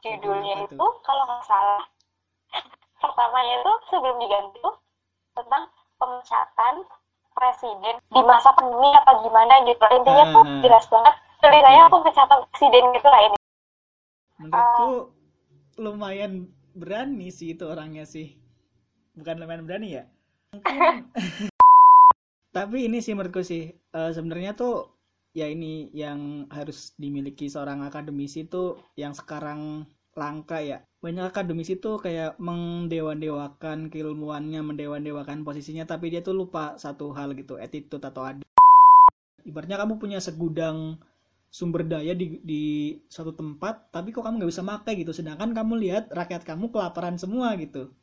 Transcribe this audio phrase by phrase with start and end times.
[0.00, 1.82] judulnya itu kalau nggak salah
[2.98, 4.74] pertamanya itu sebelum diganti tuh
[5.32, 5.64] tentang
[5.96, 6.74] pemecatan
[7.32, 9.84] presiden di masa pandemi apa gimana gitu.
[9.88, 10.60] Intinya tuh Ah.
[10.60, 13.36] jelas banget tulisannya pemecatan presiden gitu lah ini.
[14.36, 14.88] Menurutku
[15.78, 16.32] lumayan
[16.72, 18.34] berani sih itu orangnya sih.
[19.14, 20.04] Bukan lumayan berani ya?
[20.50, 21.06] Mungkin-
[22.50, 24.90] tapi ini sih menurutku sih eh, sebenarnya tuh
[25.36, 29.84] ya ini yang harus dimiliki seorang akademisi tuh yang sekarang
[30.18, 30.82] langka ya.
[30.98, 37.54] Banyak akademisi tuh kayak mendewa-dewakan keilmuannya mendewa-dewakan posisinya tapi dia tuh lupa satu hal gitu
[37.54, 38.44] attitude atau ada
[39.46, 40.98] ibaratnya kamu punya segudang
[41.48, 42.64] sumber daya di, di
[43.08, 45.14] suatu tempat tapi kok kamu nggak bisa makai gitu.
[45.14, 47.94] Sedangkan kamu lihat rakyat kamu kelaparan semua gitu